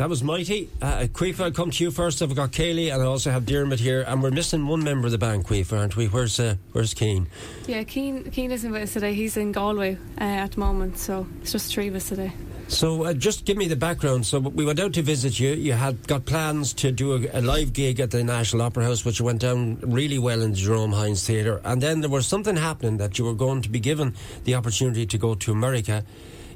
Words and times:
That 0.00 0.08
was 0.08 0.24
mighty. 0.24 0.70
Uh, 0.80 1.06
I'll 1.14 1.50
come 1.50 1.70
to 1.70 1.84
you 1.84 1.90
first. 1.90 2.22
I've 2.22 2.34
got 2.34 2.52
Kaylee 2.52 2.90
and 2.90 3.02
I 3.02 3.04
also 3.04 3.30
have 3.30 3.44
Dermot 3.44 3.80
here, 3.80 4.02
and 4.08 4.22
we're 4.22 4.30
missing 4.30 4.66
one 4.66 4.82
member 4.82 5.04
of 5.04 5.12
the 5.12 5.18
band, 5.18 5.44
Caoimhe, 5.44 5.78
aren't 5.78 5.94
we? 5.94 6.06
Where's 6.06 6.40
uh, 6.40 6.54
Where's 6.72 6.94
Keen? 6.94 7.26
Yeah, 7.66 7.82
Keen 7.82 8.24
Keen 8.30 8.50
isn't 8.50 8.72
with 8.72 8.84
us 8.84 8.94
today. 8.94 9.12
He's 9.12 9.36
in 9.36 9.52
Galway 9.52 9.98
uh, 10.18 10.24
at 10.24 10.52
the 10.52 10.60
moment, 10.60 10.96
so 10.96 11.26
it's 11.42 11.52
just 11.52 11.70
three 11.70 11.88
of 11.88 11.94
us 11.96 12.08
today. 12.08 12.32
So, 12.68 13.04
uh, 13.04 13.12
just 13.12 13.44
give 13.44 13.58
me 13.58 13.68
the 13.68 13.76
background. 13.76 14.24
So, 14.24 14.38
we 14.38 14.64
went 14.64 14.80
out 14.80 14.94
to 14.94 15.02
visit 15.02 15.38
you. 15.38 15.50
You 15.50 15.74
had 15.74 16.08
got 16.08 16.24
plans 16.24 16.72
to 16.74 16.92
do 16.92 17.12
a, 17.16 17.38
a, 17.38 17.42
live 17.42 17.74
gig 17.74 18.00
at 18.00 18.10
the 18.10 18.24
National 18.24 18.62
Opera 18.62 18.84
House, 18.84 19.04
which 19.04 19.20
went 19.20 19.42
down 19.42 19.80
really 19.82 20.18
well 20.18 20.40
in 20.40 20.52
the 20.52 20.56
Jerome 20.56 20.92
Hynes 20.92 21.26
Theatre. 21.26 21.60
And 21.62 21.82
then 21.82 22.00
there 22.00 22.08
was 22.08 22.26
something 22.26 22.56
happening 22.56 22.96
that 22.96 23.18
you 23.18 23.26
were 23.26 23.34
going 23.34 23.60
to 23.60 23.68
be 23.68 23.80
given 23.80 24.14
the 24.44 24.54
opportunity 24.54 25.04
to 25.04 25.18
go 25.18 25.34
to 25.34 25.52
America. 25.52 26.04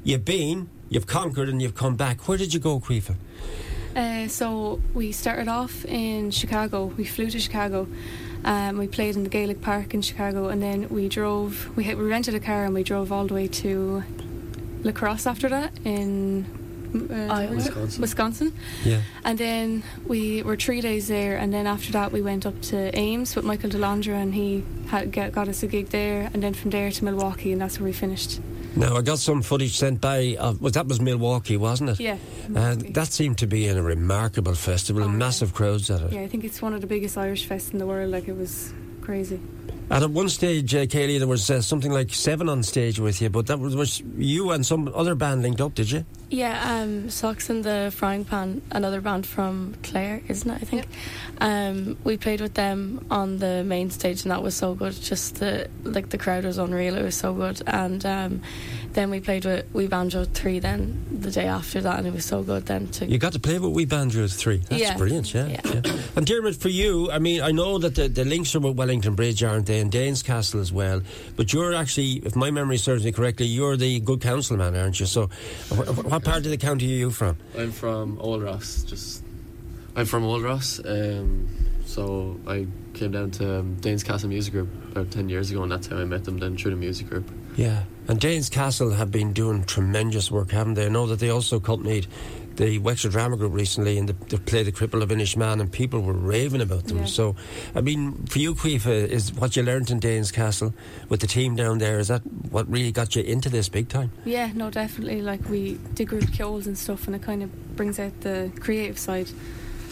You've 0.03 0.25
been, 0.25 0.69
you've 0.89 1.07
conquered, 1.07 1.49
and 1.49 1.61
you've 1.61 1.75
come 1.75 1.95
back. 1.95 2.27
Where 2.27 2.37
did 2.37 2.53
you 2.53 2.59
go, 2.59 2.79
Caoimhe? 2.79 3.15
Uh, 3.95 4.27
so 4.27 4.81
we 4.93 5.11
started 5.11 5.47
off 5.47 5.85
in 5.85 6.29
Chicago. 6.31 6.85
We 6.85 7.05
flew 7.05 7.29
to 7.29 7.39
Chicago. 7.39 7.87
Um, 8.43 8.77
we 8.77 8.87
played 8.87 9.15
in 9.15 9.23
the 9.23 9.29
Gaelic 9.29 9.61
Park 9.61 9.93
in 9.93 10.01
Chicago, 10.01 10.49
and 10.49 10.61
then 10.61 10.89
we 10.89 11.07
drove. 11.07 11.75
We, 11.77 11.95
we 11.95 12.03
rented 12.03 12.35
a 12.35 12.39
car 12.39 12.65
and 12.65 12.73
we 12.73 12.83
drove 12.83 13.11
all 13.11 13.25
the 13.25 13.33
way 13.33 13.47
to 13.47 14.03
La 14.83 14.91
Crosse 14.91 15.25
after 15.25 15.49
that 15.49 15.71
in 15.83 16.45
uh, 16.93 17.47
Wisconsin. 17.49 18.01
Wisconsin. 18.01 18.53
Yeah. 18.83 19.01
And 19.23 19.37
then 19.37 19.83
we 20.05 20.43
were 20.43 20.57
three 20.57 20.81
days 20.81 21.07
there, 21.07 21.37
and 21.37 21.53
then 21.53 21.65
after 21.65 21.91
that 21.93 22.11
we 22.11 22.21
went 22.21 22.45
up 22.45 22.61
to 22.63 22.95
Ames 22.97 23.35
with 23.35 23.45
Michael 23.45 23.71
Londra, 23.71 24.15
and 24.15 24.35
he 24.35 24.63
had 24.87 25.11
got 25.11 25.47
us 25.47 25.63
a 25.63 25.67
gig 25.67 25.89
there, 25.89 26.29
and 26.33 26.43
then 26.43 26.53
from 26.53 26.69
there 26.71 26.91
to 26.91 27.05
Milwaukee, 27.05 27.51
and 27.51 27.61
that's 27.61 27.79
where 27.79 27.85
we 27.85 27.93
finished. 27.93 28.41
Now 28.75 28.97
I 28.97 29.01
got 29.01 29.19
some 29.19 29.41
footage 29.41 29.77
sent 29.77 30.01
by. 30.01 30.35
Uh, 30.37 30.53
well, 30.59 30.71
that 30.71 30.87
was 30.87 30.99
Milwaukee, 30.99 31.57
wasn't 31.57 31.91
it? 31.91 31.99
Yeah. 31.99 32.17
And 32.53 32.85
uh, 32.85 32.89
that 32.91 33.13
seemed 33.13 33.37
to 33.39 33.47
be 33.47 33.67
in 33.67 33.77
a 33.77 33.81
remarkable 33.81 34.55
festival 34.55 35.03
oh, 35.03 35.07
and 35.07 35.17
massive 35.17 35.53
crowds 35.53 35.89
at 35.89 36.01
it. 36.01 36.11
Yeah, 36.11 36.21
I 36.21 36.27
think 36.27 36.43
it's 36.43 36.61
one 36.61 36.73
of 36.73 36.81
the 36.81 36.87
biggest 36.87 37.17
Irish 37.17 37.47
fests 37.47 37.71
in 37.71 37.79
the 37.79 37.87
world. 37.87 38.11
Like 38.11 38.27
it 38.27 38.35
was 38.35 38.73
crazy. 39.01 39.39
And 39.89 40.03
at 40.03 40.09
one 40.09 40.29
stage, 40.29 40.73
uh, 40.73 40.85
Kaylee, 40.85 41.19
there 41.19 41.27
was 41.27 41.49
uh, 41.49 41.61
something 41.61 41.91
like 41.91 42.11
seven 42.11 42.49
on 42.49 42.63
stage 42.63 42.99
with 42.99 43.21
you, 43.21 43.29
but 43.29 43.47
that 43.47 43.59
was, 43.59 43.75
was, 43.75 44.01
you 44.17 44.51
and 44.51 44.65
some 44.65 44.91
other 44.95 45.13
band 45.13 45.43
linked 45.43 45.61
up, 45.61 45.75
did 45.75 45.91
you? 45.91 46.05
Yeah, 46.29 46.81
um, 46.81 47.09
Socks 47.11 47.51
in 47.51 47.61
the 47.61 47.93
Frying 47.95 48.25
Pan, 48.25 48.63
another 48.71 48.99
band 48.99 49.27
from 49.27 49.75
Clare, 49.83 50.21
isn't 50.27 50.49
it? 50.49 50.55
I 50.55 50.65
think. 50.65 50.87
Um, 51.39 51.97
we 52.03 52.17
played 52.17 52.41
with 52.41 52.55
them 52.55 53.05
on 53.11 53.37
the 53.37 53.63
main 53.63 53.91
stage, 53.91 54.23
and 54.23 54.31
that 54.31 54.41
was 54.41 54.55
so 54.55 54.73
good. 54.73 54.93
Just 54.93 55.35
the 55.35 55.69
like 55.83 56.09
the 56.09 56.17
crowd 56.17 56.45
was 56.45 56.57
unreal. 56.57 56.95
It 56.97 57.03
was 57.03 57.15
so 57.15 57.33
good, 57.33 57.61
and 57.67 58.03
um, 58.05 58.41
then 58.93 59.11
we 59.11 59.19
played 59.19 59.45
with 59.45 59.71
We 59.71 59.87
Banjo 59.87 60.25
Three. 60.25 60.57
Then 60.59 61.05
the 61.11 61.29
day 61.29 61.45
after 61.45 61.79
that, 61.81 61.99
and 61.99 62.07
it 62.07 62.13
was 62.13 62.25
so 62.25 62.41
good. 62.41 62.65
Then 62.65 62.87
to 62.87 63.05
you 63.05 63.19
got 63.19 63.33
to 63.33 63.39
play 63.39 63.59
with 63.59 63.73
We 63.73 63.85
Banjo 63.85 64.27
Three. 64.27 64.57
That's 64.57 64.81
yeah. 64.81 64.97
brilliant. 64.97 65.31
Yeah, 65.33 65.47
yeah. 65.47 65.61
yeah. 65.63 65.97
And 66.15 66.25
Dermot, 66.25 66.55
for 66.55 66.69
you, 66.69 67.11
I 67.11 67.19
mean, 67.19 67.41
I 67.41 67.51
know 67.51 67.77
that 67.77 67.95
the, 67.95 68.07
the 68.07 68.25
links 68.25 68.55
are 68.55 68.59
with 68.59 68.77
Wellington 68.77 69.13
Bridge, 69.13 69.43
aren't 69.55 69.67
they, 69.67 69.79
and 69.79 69.91
Danes 69.91 70.21
Castle 70.21 70.59
as 70.59 70.71
well. 70.71 71.01
But 71.37 71.53
you're 71.53 71.73
actually, 71.73 72.21
if 72.25 72.35
my 72.35 72.51
memory 72.51 72.77
serves 72.77 73.05
me 73.05 73.11
correctly, 73.11 73.45
you're 73.45 73.77
the 73.77 74.01
good 74.01 74.21
council 74.21 74.57
man, 74.57 74.75
aren't 74.75 74.99
you? 74.99 75.05
So, 75.05 75.27
what 75.69 76.23
part 76.23 76.45
of 76.45 76.51
the 76.51 76.57
county 76.57 76.85
are 76.85 76.97
you 76.97 77.09
from? 77.09 77.37
I'm 77.57 77.71
from 77.71 78.19
Old 78.19 78.43
Ross. 78.43 78.83
Just, 78.83 79.23
I'm 79.95 80.05
from 80.05 80.25
Old 80.25 80.43
Ross. 80.43 80.81
Um, 80.83 81.47
so 81.85 82.37
I 82.45 82.67
came 82.93 83.11
down 83.11 83.31
to 83.31 83.59
um, 83.59 83.75
Danes 83.75 84.03
Castle 84.03 84.27
Music 84.27 84.53
Group 84.53 84.69
about 84.91 85.11
ten 85.11 85.29
years 85.29 85.51
ago, 85.51 85.63
and 85.63 85.71
that's 85.71 85.87
how 85.87 85.97
I 85.97 86.05
met 86.05 86.25
them. 86.25 86.37
Then 86.37 86.57
through 86.57 86.71
the 86.71 86.77
music 86.77 87.07
group. 87.09 87.31
Yeah, 87.55 87.83
and 88.07 88.19
Danes 88.19 88.49
Castle 88.49 88.91
have 88.91 89.11
been 89.11 89.33
doing 89.33 89.63
tremendous 89.63 90.29
work, 90.29 90.51
haven't 90.51 90.73
they? 90.73 90.85
I 90.85 90.89
know 90.89 91.07
that 91.07 91.19
they 91.19 91.29
also 91.29 91.57
accompanied 91.57 92.07
the 92.55 92.79
Wexford 92.79 93.11
Drama 93.11 93.37
Group 93.37 93.53
recently 93.53 93.97
in 93.97 94.05
the, 94.05 94.13
the 94.13 94.37
play 94.37 94.63
The 94.63 94.71
Cripple 94.71 95.01
of 95.01 95.09
Inishmaan, 95.09 95.59
and 95.59 95.71
people 95.71 96.01
were 96.01 96.13
raving 96.13 96.61
about 96.61 96.85
them. 96.85 96.99
Yeah. 96.99 97.05
So, 97.05 97.35
I 97.73 97.81
mean, 97.81 98.25
for 98.27 98.39
you, 98.39 98.55
Caoimhe, 98.55 99.07
is 99.07 99.33
what 99.33 99.55
you 99.55 99.63
learned 99.63 99.91
in 99.91 99.99
Danes 99.99 100.31
Castle 100.31 100.73
with 101.09 101.19
the 101.19 101.27
team 101.27 101.55
down 101.55 101.79
there, 101.79 101.99
is 101.99 102.07
that 102.07 102.21
what 102.51 102.69
really 102.69 102.91
got 102.91 103.15
you 103.15 103.23
into 103.23 103.49
this 103.49 103.67
big 103.67 103.89
time? 103.89 104.11
Yeah, 104.23 104.51
no, 104.53 104.69
definitely. 104.69 105.21
Like, 105.21 105.49
we 105.49 105.79
did 105.93 106.07
group 106.07 106.31
kills 106.31 106.67
and 106.67 106.77
stuff, 106.77 107.07
and 107.07 107.15
it 107.15 107.21
kind 107.21 107.43
of 107.43 107.75
brings 107.75 107.99
out 107.99 108.21
the 108.21 108.51
creative 108.59 108.97
side. 108.97 109.29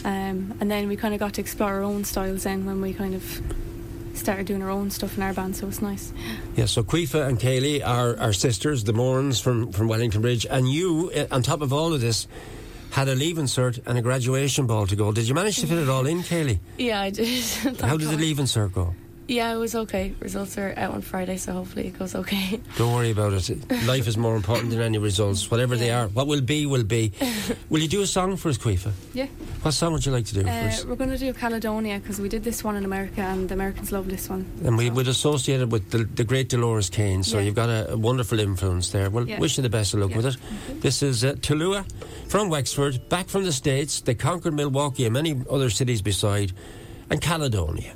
Um, 0.04 0.54
and 0.60 0.70
then 0.70 0.88
we 0.88 0.96
kind 0.96 1.14
of 1.14 1.20
got 1.20 1.34
to 1.34 1.40
explore 1.40 1.74
our 1.74 1.82
own 1.82 2.04
styles 2.04 2.44
then 2.44 2.66
when 2.66 2.80
we 2.80 2.92
kind 2.92 3.14
of 3.14 3.42
started 4.14 4.46
doing 4.46 4.62
our 4.62 4.70
own 4.70 4.90
stuff 4.90 5.16
in 5.16 5.22
our 5.22 5.32
band, 5.32 5.56
so 5.56 5.68
it's 5.68 5.82
nice. 5.82 6.12
Yeah, 6.56 6.66
so 6.66 6.82
Caoimhe 6.82 7.26
and 7.26 7.38
Kaylee 7.38 7.86
are 7.86 8.16
our 8.18 8.32
sisters, 8.32 8.84
the 8.84 8.92
Morans 8.92 9.40
from, 9.40 9.72
from 9.72 9.88
Wellington 9.88 10.22
Bridge, 10.22 10.46
and 10.48 10.68
you, 10.68 11.10
uh, 11.14 11.26
on 11.30 11.42
top 11.42 11.60
of 11.60 11.72
all 11.72 11.92
of 11.92 12.00
this, 12.00 12.26
had 12.90 13.08
a 13.08 13.14
leaving 13.14 13.46
cert 13.46 13.80
and 13.86 13.98
a 13.98 14.02
graduation 14.02 14.66
ball 14.66 14.86
to 14.86 14.94
go. 14.96 15.12
Did 15.12 15.26
you 15.26 15.34
manage 15.34 15.58
to 15.58 15.66
fit 15.66 15.78
it 15.78 15.88
all 15.88 16.06
in, 16.06 16.22
Kaylee? 16.22 16.60
Yeah, 16.78 17.00
I 17.00 17.10
did. 17.10 17.44
How 17.80 17.96
did 17.96 18.08
the 18.08 18.16
leaving 18.16 18.46
cert 18.46 18.72
go? 18.72 18.94
Yeah, 19.26 19.54
it 19.54 19.56
was 19.56 19.74
okay. 19.74 20.14
Results 20.20 20.58
are 20.58 20.74
out 20.76 20.92
on 20.92 21.00
Friday, 21.00 21.38
so 21.38 21.52
hopefully 21.52 21.86
it 21.86 21.98
goes 21.98 22.14
okay. 22.14 22.60
Don't 22.76 22.92
worry 22.92 23.10
about 23.10 23.32
it. 23.32 23.86
Life 23.86 24.06
is 24.06 24.18
more 24.18 24.36
important 24.36 24.70
than 24.70 24.82
any 24.82 24.98
results, 24.98 25.50
whatever 25.50 25.76
yeah. 25.76 25.80
they 25.80 25.90
are. 25.90 26.08
What 26.08 26.26
will 26.26 26.42
be, 26.42 26.66
will 26.66 26.84
be. 26.84 27.12
will 27.70 27.80
you 27.80 27.88
do 27.88 28.02
a 28.02 28.06
song 28.06 28.36
for 28.36 28.50
us, 28.50 28.58
Caoimhe? 28.58 28.92
Yeah. 29.14 29.26
What 29.62 29.72
song 29.72 29.94
would 29.94 30.04
you 30.04 30.12
like 30.12 30.26
to 30.26 30.34
do 30.34 30.40
uh, 30.40 30.44
for 30.44 30.68
us? 30.68 30.84
We're 30.84 30.96
going 30.96 31.10
to 31.10 31.18
do 31.18 31.32
Caledonia 31.32 32.00
because 32.00 32.20
we 32.20 32.28
did 32.28 32.44
this 32.44 32.62
one 32.62 32.76
in 32.76 32.84
America 32.84 33.22
and 33.22 33.48
the 33.48 33.54
Americans 33.54 33.92
love 33.92 34.10
this 34.10 34.28
one. 34.28 34.44
And 34.62 34.76
we 34.76 34.88
so. 34.88 34.94
would 34.94 35.08
associate 35.08 35.60
it 35.62 35.70
with 35.70 35.90
the, 35.90 36.04
the 36.04 36.24
great 36.24 36.50
Dolores 36.50 36.90
Keane, 36.90 37.22
so 37.22 37.38
yeah. 37.38 37.44
you've 37.44 37.54
got 37.54 37.70
a, 37.70 37.92
a, 37.92 37.96
wonderful 37.96 38.38
influence 38.38 38.90
there. 38.90 39.08
Well, 39.08 39.26
yeah. 39.26 39.40
wish 39.40 39.56
you 39.56 39.62
the 39.62 39.70
best 39.70 39.94
of 39.94 40.00
luck 40.00 40.14
with 40.14 40.26
it. 40.26 40.34
Mm-hmm. 40.34 40.80
This 40.80 41.02
is 41.02 41.24
uh, 41.24 41.32
Tulua 41.32 41.86
from 42.28 42.50
Wexford, 42.50 43.08
back 43.08 43.28
from 43.28 43.44
the 43.44 43.52
States. 43.52 44.02
They 44.02 44.14
conquered 44.14 44.52
Milwaukee 44.52 45.06
and 45.06 45.14
many 45.14 45.40
other 45.50 45.70
cities 45.70 46.02
beside, 46.02 46.52
and 47.08 47.22
Caledonia. 47.22 47.94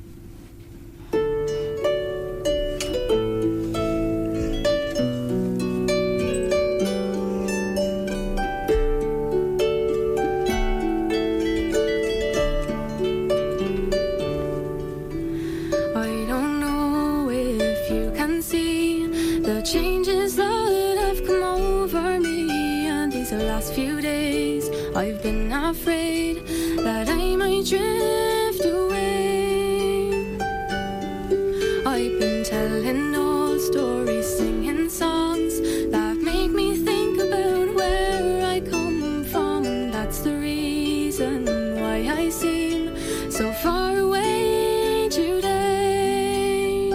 I've 31.98 32.20
been 32.20 32.44
telling 32.44 33.12
old 33.16 33.60
stories, 33.60 34.36
singing 34.36 34.88
songs 34.88 35.60
that 35.90 36.16
make 36.16 36.52
me 36.52 36.76
think 36.76 37.18
about 37.18 37.74
where 37.74 38.46
I 38.46 38.60
come 38.60 39.24
from, 39.24 39.90
that's 39.90 40.20
the 40.20 40.36
reason 40.36 41.44
why 41.80 42.08
I 42.08 42.28
seem 42.28 42.96
so 43.32 43.52
far 43.64 43.98
away 43.98 45.08
today. 45.10 46.90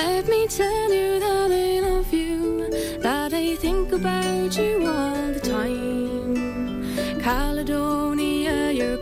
Let 0.00 0.28
me 0.28 0.46
tell 0.46 0.94
you 0.94 1.18
that 1.18 1.50
I 1.50 1.80
love 1.80 2.12
you, 2.14 2.70
that 3.00 3.34
I 3.34 3.56
think 3.56 3.90
about 3.90 4.56
you 4.56 4.86
all 4.86 5.32
the 5.32 5.40
time. 5.40 7.20
Caledonia, 7.20 8.70
you're 8.70 8.98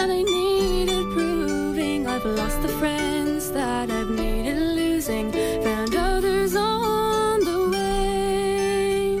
that 0.00 0.08
I 0.08 0.22
needed 0.22 1.04
proving. 1.12 2.06
I've 2.06 2.24
lost 2.24 2.62
the 2.62 2.72
friends 2.80 3.50
that 3.52 3.90
I've 3.90 4.08
needed 4.08 4.58
losing. 4.80 5.30
Found 5.62 5.94
others 5.94 6.56
on 6.56 7.40
the 7.40 7.60
way. 7.68 9.20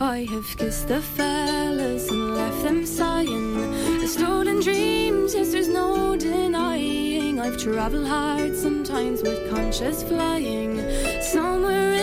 I 0.00 0.24
have 0.32 0.48
kissed 0.58 0.88
the 0.88 1.00
fellas 1.00 2.10
and 2.10 2.34
left 2.34 2.62
them 2.64 2.84
sighing. 2.84 3.54
The 4.00 4.08
stolen 4.08 4.58
dreams, 4.60 5.34
yes, 5.34 5.52
there's 5.52 5.68
no 5.68 6.16
denying. 6.16 7.38
I've 7.38 7.56
traveled 7.56 8.08
hard 8.08 8.56
sometimes 8.56 9.22
with 9.22 9.48
conscious 9.54 10.02
flying. 10.02 10.72
Somewhere 11.22 11.99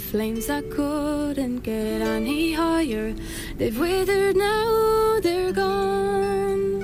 flames 0.00 0.46
that 0.46 0.70
couldn't 0.70 1.60
get 1.60 2.00
any 2.00 2.52
higher. 2.52 3.14
They've 3.58 3.78
withered 3.78 4.36
now, 4.36 5.20
they're 5.20 5.52
gone. 5.52 6.82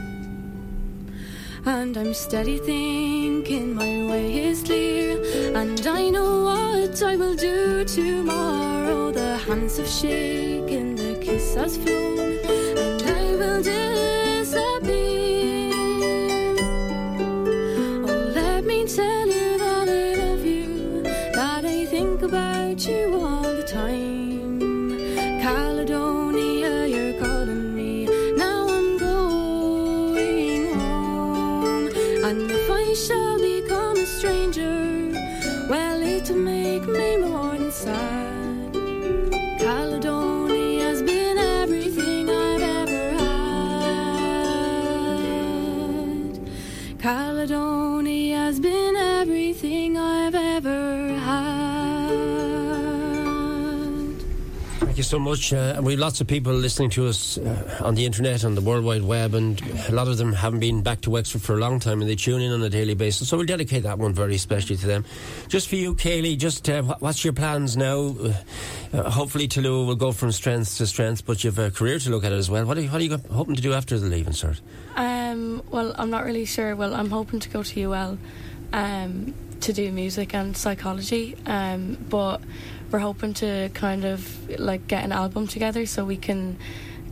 And 1.64 1.96
I'm 1.96 2.14
steady 2.14 2.58
thinking 2.58 3.74
my 3.74 4.06
way 4.10 4.46
is 4.48 4.62
clear. 4.62 5.22
And 5.56 5.84
I 5.86 6.10
know 6.10 6.44
what 6.44 7.02
I 7.02 7.16
will 7.16 7.34
do 7.34 7.84
tomorrow. 7.84 9.10
The 9.10 9.36
hands 9.38 9.78
have 9.78 9.88
shaken, 9.88 10.94
the 10.94 11.18
kiss 11.20 11.54
has 11.54 11.76
flown, 11.76 12.38
and 12.78 13.02
I 13.02 13.36
will. 13.36 14.05
Time. 23.66 24.60
Caledonia, 25.42 26.86
you're 26.86 27.14
calling 27.20 27.74
me. 27.74 28.06
Now 28.36 28.68
I'm 28.68 28.96
going 28.96 30.72
home. 30.74 31.88
And 32.24 32.48
if 32.50 32.70
I 32.70 32.94
shall 32.94 33.38
become 33.40 33.96
a 33.96 34.06
stranger, 34.06 35.12
well, 35.68 36.00
it'll 36.00 36.36
make 36.36 36.86
me 36.86 37.16
more 37.16 37.56
than 37.58 37.72
sad. 37.72 38.72
Caledonia 39.58 40.84
has 40.84 41.02
been 41.02 41.36
everything 41.36 42.30
I've 42.30 42.62
ever 42.62 43.10
had. 46.04 47.00
Caledonia 47.00 48.36
has 48.36 48.60
been 48.60 48.94
everything 48.94 49.96
I've 49.96 50.36
ever 50.36 50.85
Thank 54.96 55.04
you 55.04 55.10
so 55.10 55.18
much. 55.18 55.52
Uh, 55.52 55.78
we 55.82 55.92
have 55.92 56.00
lots 56.00 56.22
of 56.22 56.26
people 56.26 56.54
listening 56.54 56.88
to 56.92 57.06
us 57.06 57.36
uh, 57.36 57.82
on 57.84 57.96
the 57.96 58.06
internet, 58.06 58.46
on 58.46 58.54
the 58.54 58.62
World 58.62 58.82
Wide 58.82 59.02
Web, 59.02 59.34
and 59.34 59.60
a 59.90 59.92
lot 59.92 60.08
of 60.08 60.16
them 60.16 60.32
haven't 60.32 60.60
been 60.60 60.82
back 60.82 61.02
to 61.02 61.10
Wexford 61.10 61.42
for 61.42 61.54
a 61.54 61.58
long 61.58 61.80
time 61.80 62.00
and 62.00 62.08
they 62.08 62.16
tune 62.16 62.40
in 62.40 62.50
on 62.50 62.62
a 62.62 62.70
daily 62.70 62.94
basis. 62.94 63.28
So 63.28 63.36
we'll 63.36 63.44
dedicate 63.44 63.82
that 63.82 63.98
one 63.98 64.14
very 64.14 64.36
especially 64.36 64.76
to 64.76 64.86
them. 64.86 65.04
Just 65.48 65.68
for 65.68 65.76
you, 65.76 65.94
Kaylee, 65.94 66.38
just 66.38 66.70
uh, 66.70 66.80
what's 67.00 67.22
your 67.24 67.34
plans 67.34 67.76
now? 67.76 68.16
Uh, 68.18 68.32
uh, 68.94 69.10
hopefully, 69.10 69.46
Toulouse 69.46 69.86
will 69.86 69.96
go 69.96 70.12
from 70.12 70.32
strength 70.32 70.78
to 70.78 70.86
strength, 70.86 71.26
but 71.26 71.44
you've 71.44 71.58
a 71.58 71.70
career 71.70 71.98
to 71.98 72.08
look 72.08 72.24
at 72.24 72.32
as 72.32 72.48
well. 72.48 72.64
What 72.64 72.78
are 72.78 72.80
you, 72.80 72.88
what 72.88 73.02
are 73.02 73.04
you 73.04 73.18
hoping 73.30 73.54
to 73.54 73.60
do 73.60 73.74
after 73.74 73.98
the 73.98 74.06
leaving 74.06 74.32
cert? 74.32 74.62
Um, 74.94 75.62
well, 75.70 75.94
I'm 75.98 76.08
not 76.08 76.24
really 76.24 76.46
sure. 76.46 76.74
Well, 76.74 76.94
I'm 76.94 77.10
hoping 77.10 77.40
to 77.40 77.50
go 77.50 77.62
to 77.62 77.82
UL 77.82 78.16
um, 78.72 79.34
to 79.60 79.72
do 79.74 79.92
music 79.92 80.34
and 80.34 80.56
psychology, 80.56 81.36
um, 81.44 81.98
but 82.08 82.40
we're 82.96 83.00
hoping 83.00 83.34
to 83.34 83.68
kind 83.74 84.06
of 84.06 84.48
like 84.58 84.86
get 84.86 85.04
an 85.04 85.12
album 85.12 85.46
together 85.46 85.84
so 85.84 86.02
we 86.02 86.16
can 86.16 86.56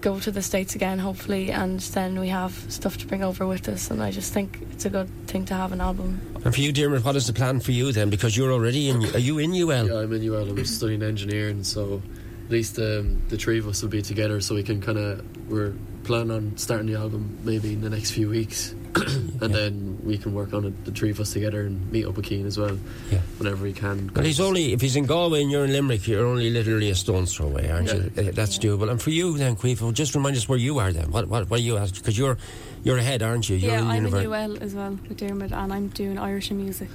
go 0.00 0.18
to 0.18 0.30
the 0.30 0.40
states 0.40 0.74
again, 0.74 0.98
hopefully, 0.98 1.50
and 1.52 1.78
then 1.80 2.18
we 2.18 2.28
have 2.28 2.52
stuff 2.72 2.96
to 2.96 3.06
bring 3.06 3.22
over 3.22 3.46
with 3.46 3.68
us. 3.68 3.90
And 3.90 4.02
I 4.02 4.10
just 4.10 4.32
think 4.32 4.60
it's 4.72 4.86
a 4.86 4.90
good 4.90 5.10
thing 5.26 5.44
to 5.46 5.54
have 5.54 5.72
an 5.72 5.82
album. 5.82 6.22
And 6.42 6.54
for 6.54 6.60
you, 6.62 6.72
Dermot, 6.72 7.04
what 7.04 7.16
is 7.16 7.26
the 7.26 7.34
plan 7.34 7.60
for 7.60 7.72
you 7.72 7.92
then? 7.92 8.08
Because 8.08 8.34
you're 8.34 8.50
already 8.50 8.88
in. 8.88 9.04
Are 9.14 9.18
you 9.18 9.36
in 9.38 9.50
UL? 9.52 9.86
Yeah, 9.88 9.98
I'm 9.98 10.12
in 10.14 10.26
UL. 10.26 10.48
I'm 10.48 10.64
studying 10.64 11.02
engineering, 11.02 11.62
so 11.64 12.00
at 12.46 12.50
least 12.50 12.78
um, 12.78 13.20
the 13.28 13.36
three 13.36 13.58
of 13.58 13.68
us 13.68 13.82
will 13.82 13.90
be 13.90 14.00
together, 14.00 14.40
so 14.40 14.54
we 14.54 14.62
can 14.62 14.80
kind 14.80 14.96
of 14.96 15.22
we're 15.50 15.74
planning 16.04 16.30
on 16.30 16.56
starting 16.56 16.86
the 16.86 16.94
album 16.98 17.38
maybe 17.44 17.74
in 17.74 17.82
the 17.82 17.90
next 17.90 18.12
few 18.12 18.30
weeks, 18.30 18.70
and 18.96 19.38
Yeah. 19.42 19.48
then 19.48 19.93
we 20.04 20.18
can 20.18 20.34
work 20.34 20.52
on 20.52 20.64
it, 20.66 20.84
the 20.84 20.90
three 20.92 21.10
of 21.10 21.18
us 21.20 21.32
together, 21.32 21.62
and 21.62 21.90
meet 21.90 22.04
up 22.06 22.16
with 22.16 22.26
Keen 22.26 22.46
as 22.46 22.58
well, 22.58 22.78
Yeah. 23.10 23.20
whenever 23.38 23.62
we 23.64 23.72
can. 23.72 24.08
But 24.12 24.24
he's 24.26 24.40
only 24.40 24.72
if 24.72 24.80
he's 24.80 24.96
in 24.96 25.06
Galway 25.06 25.42
and 25.42 25.50
you're 25.50 25.64
in 25.64 25.72
Limerick, 25.72 26.06
you're 26.06 26.26
only 26.26 26.50
literally 26.50 26.90
a 26.90 26.94
stone's 26.94 27.34
throw 27.34 27.46
away, 27.46 27.70
aren't 27.70 27.92
you? 27.92 28.10
Uh, 28.16 28.30
That's 28.32 28.58
doable. 28.58 28.90
And 28.90 29.00
for 29.00 29.10
you 29.10 29.36
then, 29.38 29.56
Queefo, 29.56 29.92
just 29.94 30.14
remind 30.14 30.36
us 30.36 30.48
where 30.48 30.58
you 30.58 30.78
are 30.78 30.92
then. 30.92 31.10
What 31.10 31.28
what, 31.28 31.48
what 31.50 31.60
are 31.60 31.62
you 31.62 31.76
at? 31.78 31.94
Because 31.94 32.18
you're 32.18 32.36
you're 32.82 32.98
ahead, 32.98 33.22
aren't 33.22 33.48
you? 33.48 33.56
You're 33.56 33.72
yeah, 33.72 33.80
in 33.80 33.86
I'm 33.88 34.04
univer- 34.04 34.24
in 34.24 34.26
UL 34.52 34.62
as 34.62 34.74
well 34.74 34.98
with 35.08 35.16
Dermot, 35.16 35.52
and 35.52 35.72
I'm 35.72 35.88
doing 35.88 36.18
Irish 36.18 36.50
and 36.50 36.60
music 36.60 36.88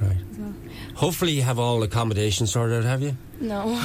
Right. 0.00 0.16
well. 0.38 0.54
Hopefully, 0.94 1.32
you 1.32 1.42
have 1.42 1.58
all 1.58 1.82
accommodation 1.82 2.46
sorted 2.46 2.78
out. 2.78 2.84
Have 2.84 3.02
you? 3.02 3.16
No. 3.40 3.78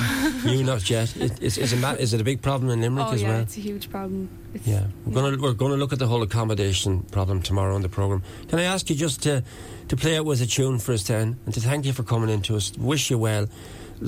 you 0.46 0.64
not 0.64 0.90
yet. 0.96 1.16
It, 1.18 1.42
is, 1.42 1.58
is, 1.58 1.74
it 1.74 2.14
it 2.14 2.22
a 2.22 2.24
big 2.24 2.42
problem 2.42 2.72
in 2.72 2.82
Limerick 2.82 3.08
oh 3.10 3.14
as 3.14 3.22
yeah, 3.22 3.30
well? 3.30 3.40
it's 3.42 3.58
a 3.58 3.62
huge 3.62 3.90
problem. 3.90 4.30
It's, 4.53 4.68
Yeah, 4.68 4.88
we're 5.06 5.13
going 5.13 5.36
to 5.36 5.41
we're 5.41 5.53
going 5.53 5.72
to 5.72 5.77
look 5.77 5.94
at 5.94 6.00
the 6.00 6.08
whole 6.08 6.24
accommodation 6.24 7.03
problem 7.12 7.41
tomorrow 7.41 7.75
on 7.75 7.82
the 7.82 7.89
program. 7.89 8.24
Can 8.48 8.60
I 8.60 8.63
ask 8.63 8.89
you 8.89 8.96
just 8.96 9.22
to 9.24 9.44
to 9.88 9.96
play 9.96 10.18
out 10.18 10.25
with 10.25 10.41
a 10.41 10.46
tune 10.46 10.79
for 10.79 10.94
us 10.94 11.03
then, 11.03 11.38
and 11.46 11.53
to 11.53 11.60
thank 11.60 11.86
you 11.86 11.94
for 11.94 12.03
coming 12.03 12.29
in 12.29 12.41
to 12.44 12.56
us. 12.56 12.72
Wish 12.77 13.10
you 13.10 13.18
well. 13.18 13.48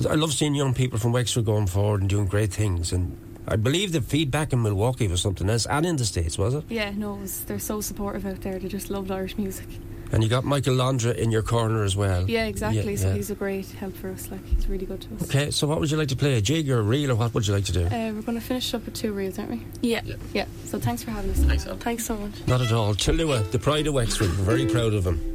I 0.08 0.14
love 0.14 0.32
seeing 0.32 0.54
young 0.54 0.74
people 0.74 0.98
from 0.98 1.12
Wexford 1.12 1.44
going 1.44 1.66
forward 1.66 2.00
and 2.00 2.08
doing 2.08 2.26
great 2.26 2.52
things. 2.52 2.92
And 2.92 3.16
I 3.46 3.56
believe 3.56 3.92
the 3.92 4.00
feedback 4.00 4.52
in 4.52 4.62
Milwaukee 4.62 5.08
was 5.08 5.20
something 5.20 5.50
else, 5.50 5.66
and 5.66 5.84
in 5.84 5.96
the 5.96 6.04
states, 6.04 6.38
was 6.38 6.54
it? 6.54 6.64
Yeah, 6.68 6.92
no, 6.96 7.16
it 7.16 7.20
was, 7.20 7.44
they're 7.44 7.58
so 7.58 7.80
supportive 7.80 8.24
out 8.24 8.40
there. 8.40 8.58
They 8.58 8.68
just 8.68 8.88
loved 8.88 9.10
Irish 9.10 9.36
music. 9.36 9.66
And 10.12 10.22
you 10.22 10.28
got 10.28 10.44
Michael 10.44 10.74
Londra 10.74 11.12
in 11.12 11.30
your 11.30 11.42
corner 11.42 11.82
as 11.84 11.96
well. 11.96 12.28
Yeah, 12.28 12.44
exactly. 12.44 12.92
Yeah, 12.92 12.98
so 12.98 13.08
yeah. 13.08 13.14
he's 13.14 13.30
a 13.30 13.34
great 13.34 13.66
help 13.70 13.96
for 13.96 14.10
us. 14.10 14.30
Like 14.30 14.44
he's 14.46 14.68
really 14.68 14.84
good 14.84 15.00
to 15.00 15.14
us. 15.16 15.22
Okay, 15.24 15.50
so 15.50 15.66
what 15.66 15.80
would 15.80 15.90
you 15.90 15.96
like 15.96 16.08
to 16.08 16.16
play? 16.16 16.36
A 16.36 16.40
jig 16.40 16.70
or 16.70 16.80
a 16.80 16.82
reel, 16.82 17.10
or 17.10 17.14
what 17.14 17.32
would 17.34 17.46
you 17.46 17.54
like 17.54 17.64
to 17.64 17.72
do? 17.72 17.86
Uh, 17.86 18.12
we're 18.12 18.22
going 18.22 18.38
to 18.38 18.40
finish 18.40 18.74
up 18.74 18.84
with 18.84 18.94
two 18.94 19.12
reels, 19.12 19.38
aren't 19.38 19.50
we? 19.52 19.62
yeah. 19.80 20.02
Yeah. 20.34 20.44
So 20.66 20.78
thanks 20.78 21.02
for 21.02 21.10
having 21.10 21.30
us. 21.30 21.38
Thanks, 21.38 21.66
Al. 21.66 21.76
Thanks 21.76 22.04
so 22.04 22.16
much. 22.16 22.46
Not 22.46 22.60
at 22.60 22.72
all. 22.72 22.94
Chilua, 22.94 23.50
the 23.50 23.58
pride 23.58 23.86
of 23.86 23.94
Wexford. 23.94 24.28
We're 24.28 24.44
very 24.44 24.66
proud 24.66 24.94
of 24.94 25.06
him. 25.06 25.31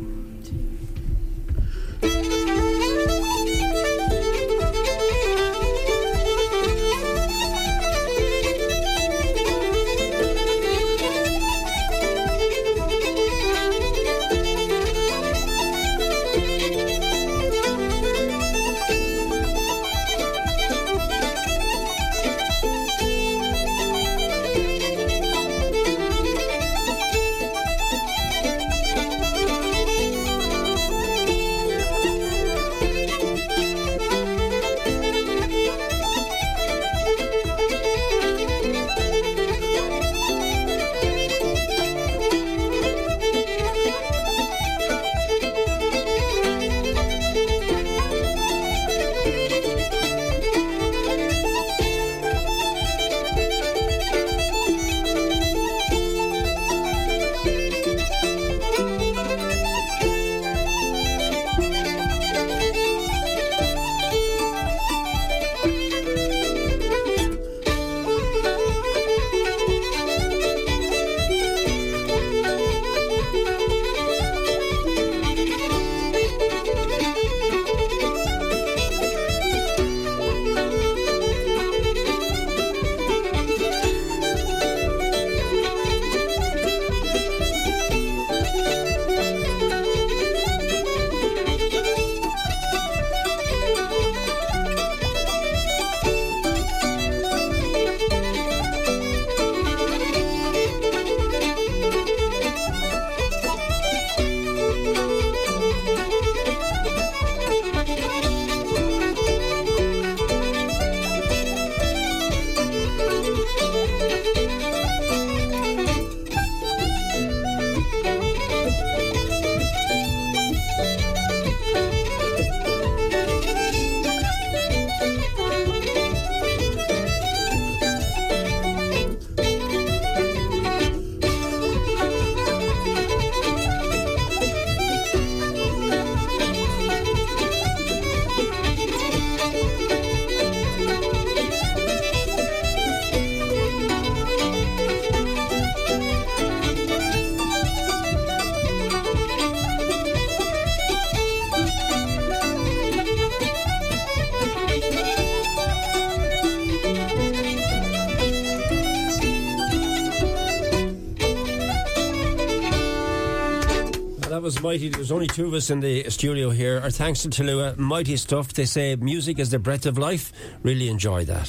Was 164.47 164.61
mighty. 164.61 164.87
There's 164.87 165.11
only 165.11 165.27
two 165.27 165.45
of 165.45 165.53
us 165.53 165.69
in 165.69 165.81
the 165.81 166.09
studio 166.09 166.49
here. 166.51 166.79
Our 166.79 166.89
thanks 166.89 167.21
to 167.23 167.27
Tallulah. 167.27 167.77
Mighty 167.77 168.15
stuff. 168.15 168.53
They 168.53 168.63
say 168.63 168.95
music 168.95 169.39
is 169.39 169.49
the 169.49 169.59
breath 169.59 169.85
of 169.85 169.97
life. 169.97 170.31
Really 170.63 170.87
enjoy 170.87 171.25
that. 171.25 171.45